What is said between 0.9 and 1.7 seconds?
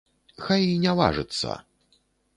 важыцца!